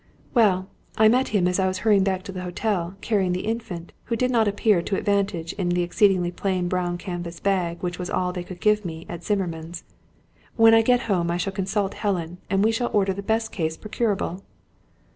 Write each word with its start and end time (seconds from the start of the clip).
"Well, 0.33 0.67
I 0.97 1.07
met 1.09 1.27
him 1.27 1.47
as 1.47 1.59
I 1.59 1.67
was 1.67 1.77
hurrying 1.85 2.03
back 2.03 2.23
to 2.23 2.31
the 2.31 2.41
hotel, 2.41 2.95
carrying 3.01 3.33
the 3.33 3.45
Infant, 3.45 3.91
who 4.05 4.15
did 4.15 4.31
not 4.31 4.47
appear 4.47 4.81
to 4.81 4.97
advantage 4.97 5.53
in 5.53 5.69
the 5.69 5.83
exceedingly 5.83 6.31
plain 6.31 6.67
brown 6.67 6.97
canvas 6.97 7.39
bag 7.39 7.83
which 7.83 7.99
was 7.99 8.09
all 8.09 8.33
they 8.33 8.43
could 8.43 8.61
give 8.61 8.83
me 8.83 9.05
at 9.07 9.23
Zimmermann's. 9.23 9.83
When 10.55 10.73
I 10.73 10.81
get 10.81 11.01
home 11.01 11.29
I 11.29 11.37
shall 11.37 11.53
consult 11.53 11.93
Helen, 11.93 12.39
and 12.49 12.63
we 12.63 12.71
shall 12.71 12.89
order 12.93 13.13
the 13.13 13.21
best 13.21 13.51
case 13.51 13.77
procurable." 13.77 14.41